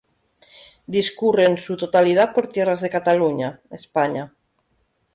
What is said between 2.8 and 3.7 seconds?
de Cataluña,